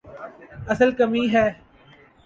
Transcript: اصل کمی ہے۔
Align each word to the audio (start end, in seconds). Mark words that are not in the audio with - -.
اصل 0.71 0.89
کمی 0.99 1.23
ہے۔ 1.33 1.47